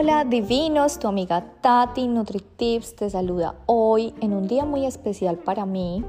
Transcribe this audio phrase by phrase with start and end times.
[0.00, 5.66] Hola divinos, tu amiga Tati NutriTips te saluda hoy en un día muy especial para
[5.66, 6.04] mí.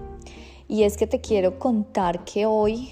[0.67, 2.91] Y es que te quiero contar que hoy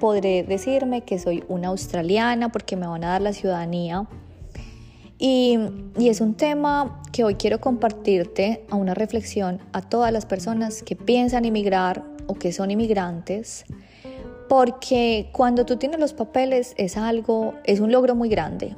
[0.00, 4.08] podré decirme que soy una australiana porque me van a dar la ciudadanía.
[5.18, 5.58] Y,
[5.98, 10.82] y es un tema que hoy quiero compartirte a una reflexión a todas las personas
[10.82, 13.66] que piensan emigrar o que son inmigrantes
[14.48, 18.74] porque cuando tú tienes los papeles es algo, es un logro muy grande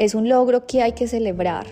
[0.00, 1.66] es un logro que hay que celebrar,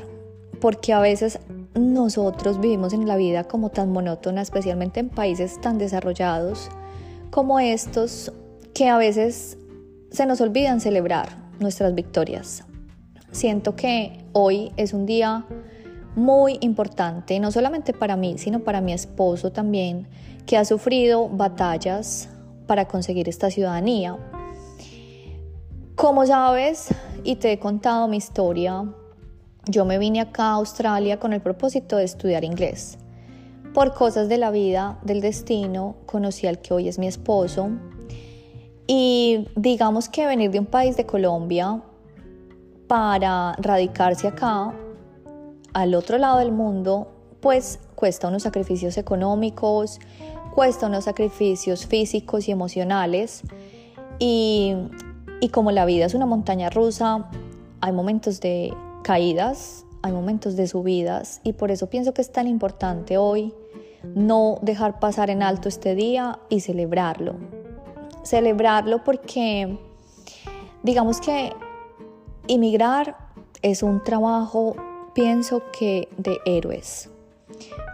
[0.60, 1.40] porque a veces
[1.74, 6.68] nosotros vivimos en la vida como tan monótona, especialmente en países tan desarrollados
[7.30, 8.30] como estos,
[8.74, 9.56] que a veces
[10.10, 12.64] se nos olvidan celebrar nuestras victorias.
[13.32, 15.46] Siento que hoy es un día
[16.14, 20.06] muy importante, no solamente para mí, sino para mi esposo también,
[20.44, 22.28] que ha sufrido batallas
[22.66, 24.18] para conseguir esta ciudadanía.
[25.98, 26.94] Como sabes,
[27.24, 28.84] y te he contado mi historia,
[29.66, 32.98] yo me vine acá a Australia con el propósito de estudiar inglés.
[33.74, 37.70] Por cosas de la vida, del destino, conocí al que hoy es mi esposo.
[38.86, 41.82] Y digamos que venir de un país de Colombia
[42.86, 44.72] para radicarse acá,
[45.72, 47.08] al otro lado del mundo,
[47.40, 49.98] pues cuesta unos sacrificios económicos,
[50.54, 53.42] cuesta unos sacrificios físicos y emocionales.
[54.20, 54.76] Y
[55.40, 57.30] y como la vida es una montaña rusa,
[57.80, 62.46] hay momentos de caídas, hay momentos de subidas y por eso pienso que es tan
[62.46, 63.54] importante hoy
[64.14, 67.34] no dejar pasar en alto este día y celebrarlo.
[68.22, 69.78] Celebrarlo porque
[70.82, 71.52] digamos que
[72.46, 73.16] inmigrar
[73.62, 74.76] es un trabajo,
[75.14, 77.10] pienso que de héroes.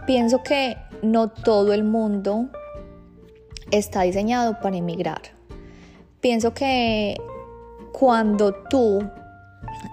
[0.05, 2.49] Pienso que no todo el mundo
[3.71, 5.21] está diseñado para emigrar.
[6.21, 7.17] Pienso que
[7.97, 9.09] cuando tú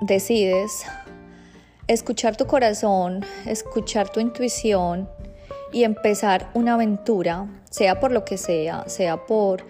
[0.01, 0.85] decides
[1.87, 5.09] escuchar tu corazón, escuchar tu intuición
[5.73, 9.65] y empezar una aventura, sea por lo que sea, sea por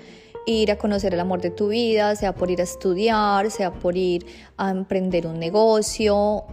[0.46, 3.98] ir a conocer el amor de tu vida, sea por ir a estudiar, sea por
[3.98, 4.24] ir
[4.56, 6.44] a emprender un negocio.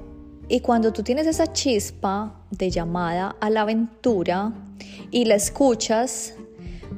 [0.50, 4.52] Y cuando tú tienes esa chispa de llamada a la aventura
[5.12, 6.34] y la escuchas,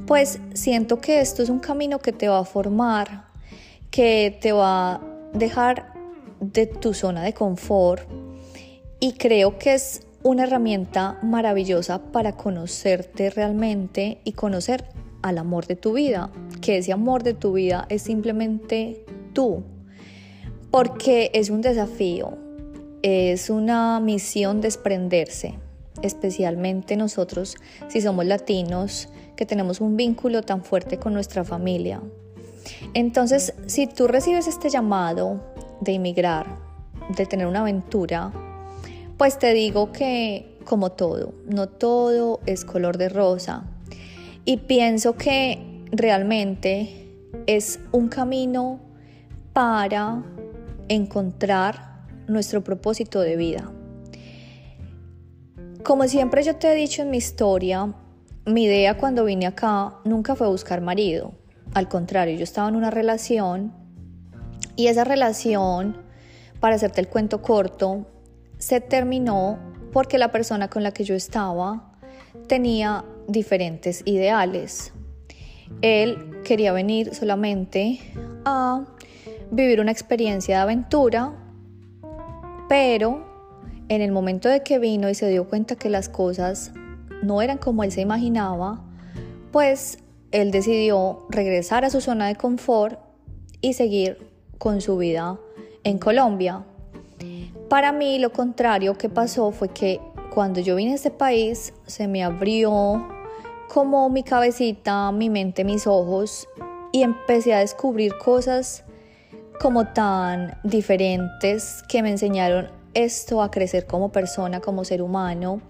[0.07, 3.30] pues siento que esto es un camino que te va a formar
[3.91, 5.01] que te va a
[5.33, 5.93] dejar
[6.39, 8.09] de tu zona de confort
[8.99, 14.85] y creo que es una herramienta maravillosa para conocerte realmente y conocer
[15.21, 16.31] al amor de tu vida,
[16.61, 19.63] que ese amor de tu vida es simplemente tú,
[20.71, 22.37] porque es un desafío,
[23.01, 25.55] es una misión desprenderse,
[26.01, 27.57] especialmente nosotros
[27.87, 32.01] si somos latinos, que tenemos un vínculo tan fuerte con nuestra familia,
[32.93, 35.41] entonces, si tú recibes este llamado
[35.81, 36.45] de inmigrar,
[37.15, 38.31] de tener una aventura,
[39.17, 43.63] pues te digo que como todo, no todo es color de rosa.
[44.45, 47.07] Y pienso que realmente
[47.47, 48.79] es un camino
[49.53, 50.23] para
[50.87, 53.71] encontrar nuestro propósito de vida.
[55.83, 57.93] Como siempre yo te he dicho en mi historia,
[58.45, 61.33] mi idea cuando vine acá nunca fue buscar marido.
[61.73, 63.73] Al contrario, yo estaba en una relación
[64.75, 65.97] y esa relación,
[66.59, 68.07] para hacerte el cuento corto,
[68.57, 69.57] se terminó
[69.91, 71.93] porque la persona con la que yo estaba
[72.47, 74.93] tenía diferentes ideales.
[75.81, 77.99] Él quería venir solamente
[78.45, 78.85] a
[79.51, 81.33] vivir una experiencia de aventura,
[82.67, 83.25] pero
[83.87, 86.71] en el momento de que vino y se dio cuenta que las cosas
[87.23, 88.83] no eran como él se imaginaba,
[89.51, 89.97] pues
[90.31, 92.99] él decidió regresar a su zona de confort
[93.61, 94.17] y seguir
[94.57, 95.39] con su vida
[95.83, 96.63] en Colombia.
[97.69, 99.99] Para mí lo contrario que pasó fue que
[100.33, 103.07] cuando yo vine a este país se me abrió
[103.67, 106.47] como mi cabecita, mi mente, mis ojos
[106.91, 108.83] y empecé a descubrir cosas
[109.59, 115.61] como tan diferentes que me enseñaron esto a crecer como persona, como ser humano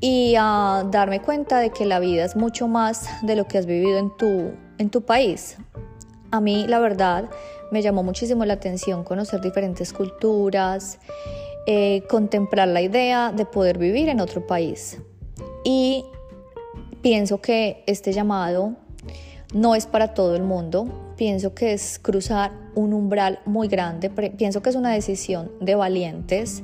[0.00, 3.66] y a darme cuenta de que la vida es mucho más de lo que has
[3.66, 5.56] vivido en tu, en tu país.
[6.30, 7.30] A mí, la verdad,
[7.70, 10.98] me llamó muchísimo la atención conocer diferentes culturas,
[11.66, 14.98] eh, contemplar la idea de poder vivir en otro país.
[15.64, 16.04] Y
[17.00, 18.74] pienso que este llamado
[19.54, 24.62] no es para todo el mundo, pienso que es cruzar un umbral muy grande, pienso
[24.62, 26.62] que es una decisión de valientes,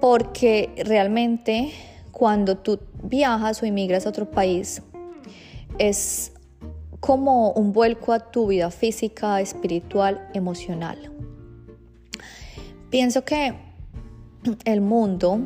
[0.00, 1.72] porque realmente
[2.10, 4.82] cuando tú viajas o emigras a otro país,
[5.78, 6.32] es
[7.00, 11.10] como un vuelco a tu vida física, espiritual, emocional.
[12.90, 13.54] Pienso que
[14.64, 15.40] el mundo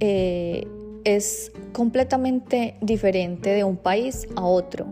[0.00, 0.66] eh,
[1.04, 4.86] es completamente diferente de un país a otro.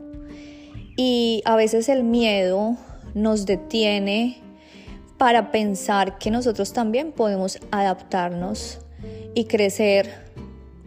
[0.97, 2.77] Y a veces el miedo
[3.15, 4.43] nos detiene
[5.19, 8.81] para pensar que nosotros también podemos adaptarnos
[9.35, 10.27] y crecer,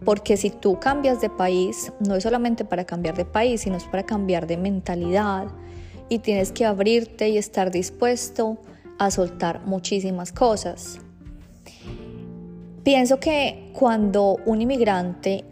[0.04, 3.84] porque si tú cambias de país, no es solamente para cambiar de país, sino es
[3.84, 5.48] para cambiar de mentalidad
[6.08, 8.58] y tienes que abrirte y estar dispuesto
[8.98, 11.00] a soltar muchísimas cosas.
[12.82, 15.44] Pienso que cuando un inmigrante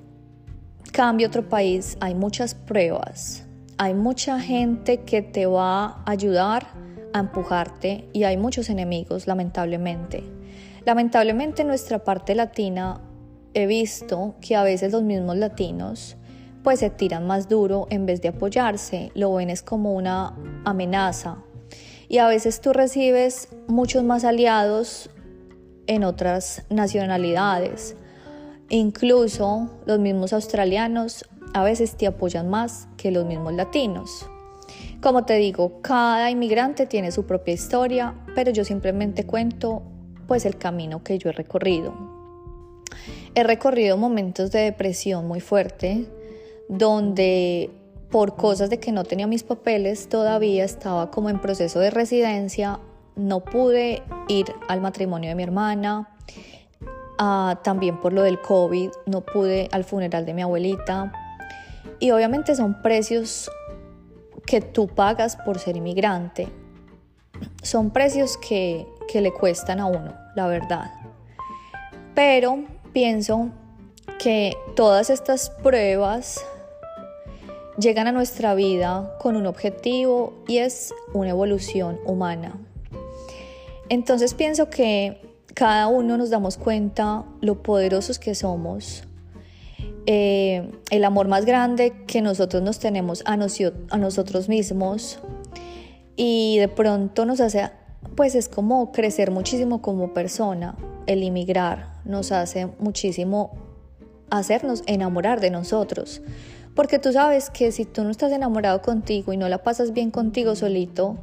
[0.93, 3.45] cambia a otro país hay muchas pruebas,
[3.77, 6.67] hay mucha gente que te va a ayudar
[7.21, 10.25] empujarte y hay muchos enemigos, lamentablemente.
[10.85, 13.01] Lamentablemente en nuestra parte latina
[13.55, 16.17] he visto que a veces los mismos latinos
[16.63, 20.35] pues se tiran más duro en vez de apoyarse, lo ven es como una
[20.65, 21.39] amenaza.
[22.09, 25.11] Y a veces tú recibes muchos más aliados
[25.87, 27.97] en otras nacionalidades.
[28.71, 31.25] Incluso los mismos australianos
[31.55, 34.29] a veces te apoyan más que los mismos latinos.
[35.01, 39.83] Como te digo, cada inmigrante tiene su propia historia, pero yo simplemente cuento
[40.27, 41.95] pues el camino que yo he recorrido.
[43.37, 46.07] He recorrido momentos de depresión muy fuerte,
[46.69, 47.71] donde
[48.11, 52.81] por cosas de que no tenía mis papeles todavía estaba como en proceso de residencia,
[53.15, 56.17] no pude ir al matrimonio de mi hermana,
[57.19, 61.13] ah, también por lo del COVID, no pude al funeral de mi abuelita.
[62.01, 63.51] Y obviamente son precios
[64.49, 66.49] que tú pagas por ser inmigrante
[67.63, 70.91] son precios que, que le cuestan a uno, la verdad.
[72.15, 72.65] Pero
[72.95, 73.51] pienso
[74.19, 76.43] que todas estas pruebas
[77.79, 82.59] llegan a nuestra vida con un objetivo y es una evolución humana.
[83.91, 85.21] Entonces pienso que
[85.53, 89.08] cada uno nos damos cuenta lo poderosos que somos
[90.11, 95.19] eh, el amor más grande que nosotros nos tenemos a, a nosotros mismos
[96.17, 97.69] y de pronto nos hace,
[98.17, 103.51] pues es como crecer muchísimo como persona, el inmigrar nos hace muchísimo
[104.31, 106.23] hacernos enamorar de nosotros.
[106.75, 110.11] Porque tú sabes que si tú no estás enamorado contigo y no la pasas bien
[110.11, 111.19] contigo solito,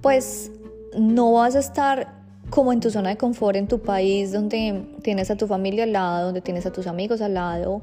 [0.00, 0.50] pues
[0.98, 2.21] no vas a estar
[2.52, 5.92] como en tu zona de confort en tu país, donde tienes a tu familia al
[5.92, 7.80] lado, donde tienes a tus amigos al lado.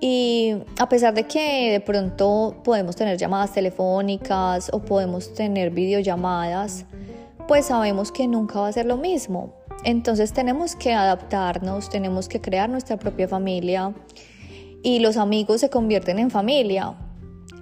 [0.00, 6.84] Y a pesar de que de pronto podemos tener llamadas telefónicas o podemos tener videollamadas,
[7.46, 9.54] pues sabemos que nunca va a ser lo mismo.
[9.84, 13.94] Entonces tenemos que adaptarnos, tenemos que crear nuestra propia familia
[14.82, 16.94] y los amigos se convierten en familia.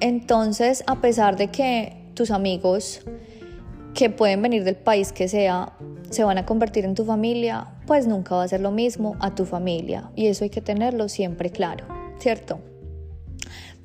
[0.00, 3.03] Entonces, a pesar de que tus amigos
[3.94, 5.73] que pueden venir del país que sea,
[6.11, 9.35] se van a convertir en tu familia, pues nunca va a ser lo mismo a
[9.35, 10.11] tu familia.
[10.17, 11.87] Y eso hay que tenerlo siempre claro,
[12.19, 12.58] ¿cierto?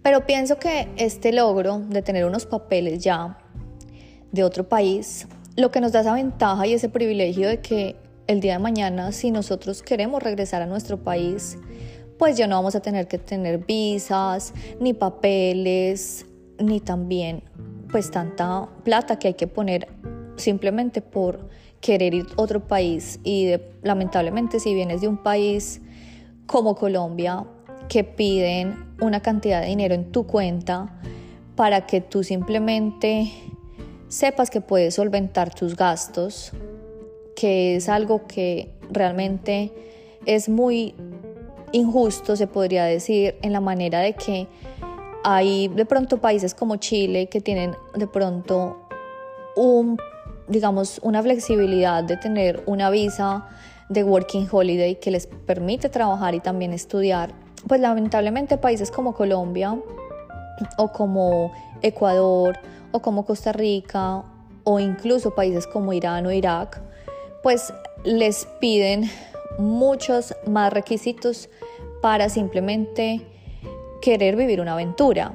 [0.01, 3.37] Pero pienso que este logro de tener unos papeles ya
[4.31, 7.95] de otro país, lo que nos da esa ventaja y ese privilegio de que
[8.27, 11.57] el día de mañana, si nosotros queremos regresar a nuestro país,
[12.17, 16.25] pues ya no vamos a tener que tener visas, ni papeles,
[16.59, 17.48] ni también
[17.91, 19.87] pues tanta plata que hay que poner
[20.37, 21.49] simplemente por
[21.81, 25.81] querer ir a otro país y lamentablemente si vienes de un país
[26.45, 27.45] como Colombia
[27.87, 30.99] que piden una cantidad de dinero en tu cuenta
[31.55, 33.31] para que tú simplemente
[34.07, 36.51] sepas que puedes solventar tus gastos,
[37.35, 39.71] que es algo que realmente
[40.25, 40.95] es muy
[41.71, 44.47] injusto, se podría decir, en la manera de que
[45.35, 48.87] hay de pronto países como Chile que tienen de pronto
[49.55, 49.97] un,
[50.47, 53.47] digamos, una flexibilidad de tener una visa
[53.89, 57.33] de Working Holiday que les permite trabajar y también estudiar.
[57.67, 59.77] Pues lamentablemente países como Colombia
[60.77, 62.57] o como Ecuador
[62.91, 64.23] o como Costa Rica
[64.63, 66.81] o incluso países como Irán o Irak,
[67.43, 67.71] pues
[68.03, 69.09] les piden
[69.59, 71.49] muchos más requisitos
[72.01, 73.25] para simplemente
[74.01, 75.33] querer vivir una aventura.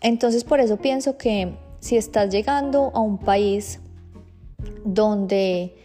[0.00, 3.80] Entonces por eso pienso que si estás llegando a un país
[4.84, 5.76] donde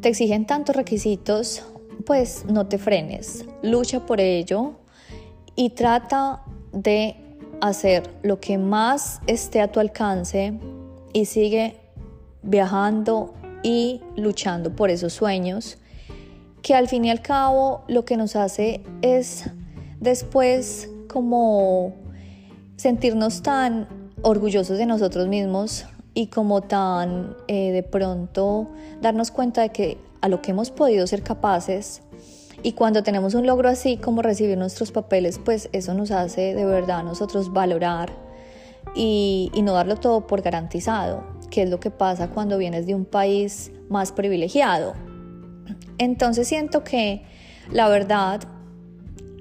[0.00, 1.64] te exigen tantos requisitos,
[2.06, 4.72] pues no te frenes, lucha por ello
[5.54, 7.16] y trata de
[7.60, 10.54] hacer lo que más esté a tu alcance
[11.12, 11.76] y sigue
[12.42, 15.78] viajando y luchando por esos sueños,
[16.62, 19.44] que al fin y al cabo lo que nos hace es
[20.00, 21.94] después como
[22.76, 23.86] sentirnos tan
[24.22, 28.68] orgullosos de nosotros mismos y como tan eh, de pronto
[29.00, 32.02] darnos cuenta de que a lo que hemos podido ser capaces.
[32.62, 36.64] Y cuando tenemos un logro así como recibir nuestros papeles, pues eso nos hace de
[36.64, 38.12] verdad nosotros valorar
[38.94, 42.94] y, y no darlo todo por garantizado, que es lo que pasa cuando vienes de
[42.94, 44.94] un país más privilegiado.
[45.98, 47.24] Entonces siento que
[47.70, 48.40] la verdad,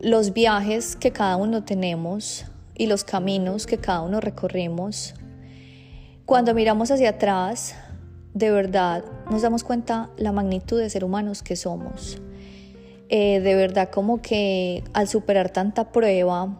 [0.02, 5.14] los viajes que cada uno tenemos y los caminos que cada uno recorrimos,
[6.26, 7.76] cuando miramos hacia atrás,
[8.34, 12.20] de verdad nos damos cuenta la magnitud de ser humanos que somos.
[13.10, 16.58] Eh, de verdad como que al superar tanta prueba,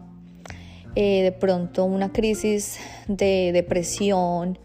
[0.94, 4.58] eh, de pronto una crisis de depresión,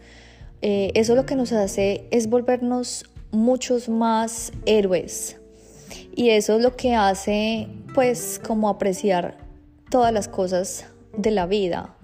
[0.62, 5.40] eh, eso lo que nos hace es volvernos muchos más héroes.
[6.14, 7.68] Y eso es lo que hace
[7.98, 9.38] pues como apreciar
[9.90, 10.86] todas las cosas
[11.16, 11.96] de la vida,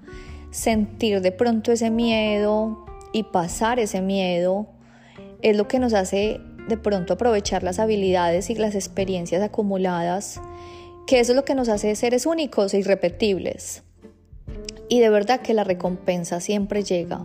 [0.51, 4.67] sentir de pronto ese miedo y pasar ese miedo
[5.41, 10.41] es lo que nos hace de pronto aprovechar las habilidades y las experiencias acumuladas,
[11.07, 13.85] que eso es lo que nos hace seres únicos e irrepetibles.
[14.89, 17.25] Y de verdad que la recompensa siempre llega.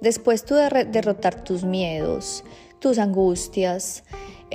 [0.00, 2.42] Después tú de derrotar tus miedos,
[2.80, 4.02] tus angustias,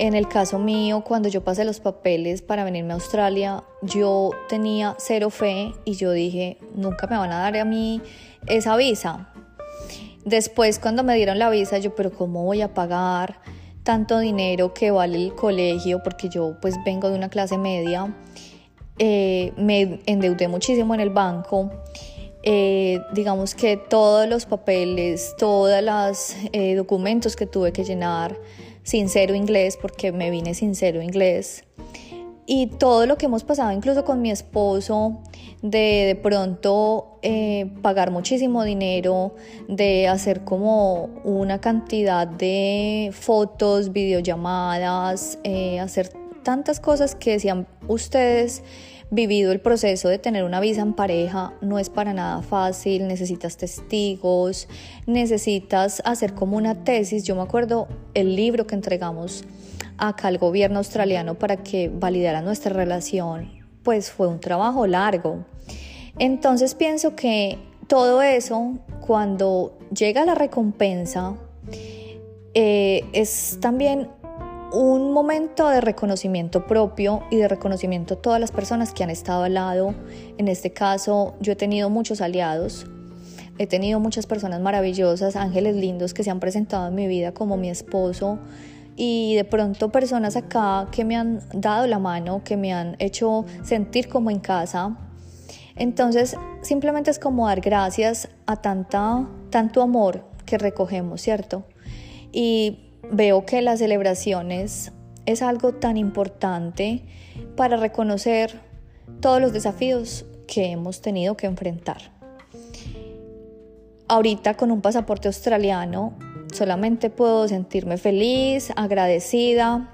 [0.00, 4.96] en el caso mío, cuando yo pasé los papeles para venirme a Australia, yo tenía
[4.98, 8.02] cero fe y yo dije, nunca me van a dar a mí
[8.46, 9.32] esa visa.
[10.24, 13.40] Después, cuando me dieron la visa, yo, pero ¿cómo voy a pagar?
[13.82, 18.14] tanto dinero que vale el colegio, porque yo pues vengo de una clase media,
[18.98, 21.70] eh, me endeudé muchísimo en el banco.
[22.42, 28.38] Eh, digamos que todos los papeles, todos los eh, documentos que tuve que llenar,
[28.82, 31.64] sin cero inglés, porque me vine sin cero inglés.
[32.46, 35.20] Y todo lo que hemos pasado, incluso con mi esposo,
[35.62, 39.36] de de pronto eh, pagar muchísimo dinero,
[39.68, 46.10] de hacer como una cantidad de fotos, videollamadas, eh, hacer
[46.42, 48.64] tantas cosas que decían ustedes
[49.10, 53.56] vivido el proceso de tener una visa en pareja no es para nada fácil, necesitas
[53.56, 54.68] testigos,
[55.06, 57.24] necesitas hacer como una tesis.
[57.24, 59.44] Yo me acuerdo el libro que entregamos
[59.98, 63.50] acá al gobierno australiano para que validara nuestra relación,
[63.82, 65.44] pues fue un trabajo largo.
[66.18, 71.34] Entonces pienso que todo eso, cuando llega la recompensa,
[72.54, 74.08] eh, es también
[74.72, 79.42] un momento de reconocimiento propio y de reconocimiento a todas las personas que han estado
[79.42, 79.94] al lado.
[80.38, 82.86] En este caso, yo he tenido muchos aliados,
[83.58, 87.56] he tenido muchas personas maravillosas, ángeles lindos que se han presentado en mi vida como
[87.56, 88.38] mi esposo
[88.96, 93.44] y de pronto personas acá que me han dado la mano, que me han hecho
[93.62, 94.96] sentir como en casa.
[95.74, 101.64] Entonces, simplemente es como dar gracias a tanta, tanto amor que recogemos, ¿cierto?
[102.32, 104.92] Y veo que las celebraciones
[105.26, 107.02] es algo tan importante
[107.56, 108.60] para reconocer
[109.20, 111.98] todos los desafíos que hemos tenido que enfrentar.
[114.08, 116.14] Ahorita con un pasaporte australiano
[116.52, 119.92] solamente puedo sentirme feliz, agradecida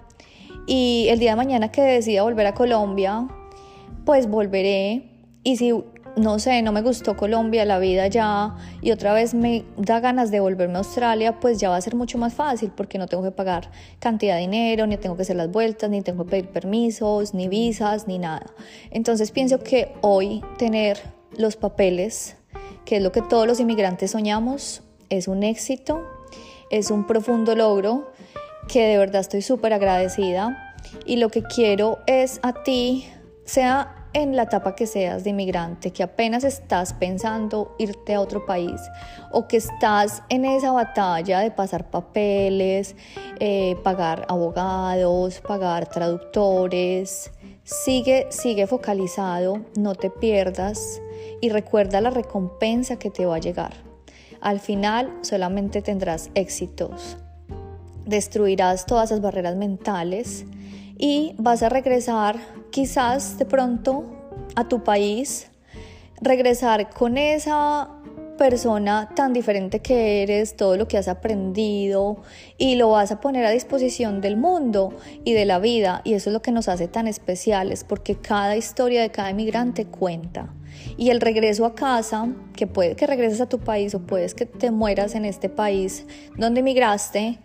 [0.67, 3.29] y el día de mañana que decida volver a Colombia,
[4.05, 5.11] pues volveré
[5.43, 5.73] y si
[6.17, 10.31] no sé, no me gustó Colombia, la vida ya, y otra vez me da ganas
[10.31, 13.23] de volverme a Australia, pues ya va a ser mucho más fácil porque no tengo
[13.23, 16.49] que pagar cantidad de dinero, ni tengo que hacer las vueltas, ni tengo que pedir
[16.49, 18.47] permisos, ni visas, ni nada.
[18.91, 20.99] Entonces pienso que hoy tener
[21.37, 22.37] los papeles,
[22.87, 26.03] que es lo que todos los inmigrantes soñamos, es un éxito,
[26.71, 28.11] es un profundo logro
[28.69, 33.07] que de verdad estoy súper agradecida y lo que quiero es a ti,
[33.45, 38.47] sea en la etapa que seas de inmigrante, que apenas estás pensando irte a otro
[38.47, 38.81] país
[39.31, 42.97] o que estás en esa batalla de pasar papeles,
[43.41, 47.31] eh, pagar abogados, pagar traductores,
[47.63, 51.03] sigue, sigue focalizado, no te pierdas
[51.43, 53.75] y recuerda la recompensa que te va a llegar.
[54.41, 57.19] Al final solamente tendrás éxitos,
[58.07, 60.47] destruirás todas esas barreras mentales
[60.97, 62.39] y vas a regresar
[62.71, 64.05] quizás de pronto
[64.55, 65.49] a tu país,
[66.21, 67.91] regresar con esa
[68.37, 72.19] persona tan diferente que eres, todo lo que has aprendido
[72.59, 74.95] y lo vas a poner a disposición del mundo
[75.25, 76.03] y de la vida.
[76.05, 79.87] Y eso es lo que nos hace tan especiales porque cada historia de cada inmigrante
[79.87, 80.53] cuenta
[80.97, 84.47] y el regreso a casa, que puede que regreses a tu país o puedes que
[84.47, 86.07] te mueras en este país
[86.37, 87.39] donde emigraste,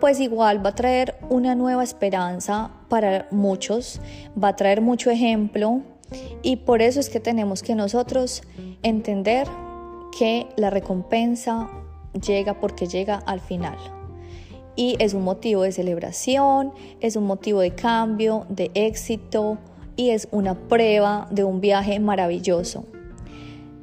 [0.00, 4.00] pues igual va a traer una nueva esperanza para muchos,
[4.42, 5.82] va a traer mucho ejemplo
[6.42, 8.42] y por eso es que tenemos que nosotros
[8.82, 9.48] entender
[10.18, 11.68] que la recompensa
[12.14, 13.76] llega porque llega al final.
[14.78, 19.56] y es un motivo de celebración, es un motivo de cambio, de éxito
[19.96, 22.84] y es una prueba de un viaje maravilloso.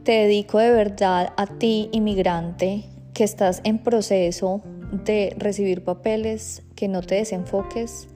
[0.03, 6.87] Te dedico de verdad a ti, inmigrante, que estás en proceso de recibir papeles, que
[6.87, 8.07] no te desenfoques,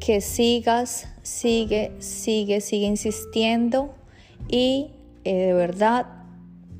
[0.00, 3.94] que sigas, sigue, sigue, sigue insistiendo
[4.48, 4.90] y
[5.24, 6.06] eh, de verdad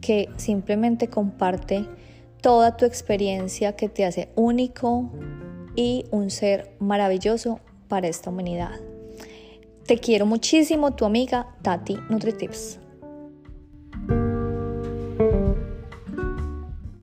[0.00, 1.86] que simplemente comparte
[2.42, 5.10] toda tu experiencia que te hace único
[5.74, 8.93] y un ser maravilloso para esta humanidad.
[9.86, 12.83] Te quiero muchísimo, tu amiga Tati NutriTips.